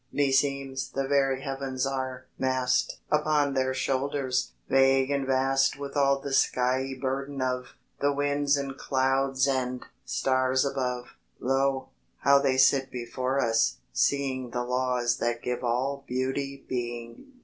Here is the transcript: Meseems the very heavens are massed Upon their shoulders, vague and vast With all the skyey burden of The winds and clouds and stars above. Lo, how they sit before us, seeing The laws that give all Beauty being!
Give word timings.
Meseems 0.11 0.89
the 0.93 1.07
very 1.07 1.41
heavens 1.43 1.85
are 1.85 2.25
massed 2.39 2.97
Upon 3.11 3.53
their 3.53 3.71
shoulders, 3.75 4.53
vague 4.67 5.11
and 5.11 5.27
vast 5.27 5.77
With 5.77 5.95
all 5.95 6.17
the 6.19 6.33
skyey 6.33 6.95
burden 6.99 7.39
of 7.39 7.75
The 7.99 8.11
winds 8.11 8.57
and 8.57 8.75
clouds 8.79 9.47
and 9.47 9.85
stars 10.03 10.65
above. 10.65 11.09
Lo, 11.39 11.89
how 12.21 12.39
they 12.39 12.57
sit 12.57 12.89
before 12.89 13.39
us, 13.45 13.77
seeing 13.93 14.49
The 14.49 14.63
laws 14.63 15.17
that 15.17 15.43
give 15.43 15.63
all 15.63 16.03
Beauty 16.07 16.65
being! 16.67 17.33